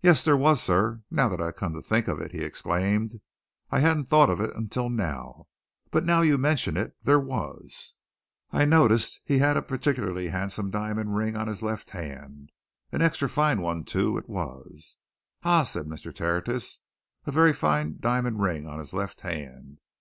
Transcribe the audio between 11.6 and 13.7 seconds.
left hand an extra fine